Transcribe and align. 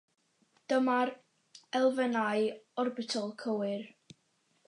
Dyma'r 0.71 1.11
elfennau 1.81 2.49
orbitol 2.85 3.31
cywir. 3.45 3.87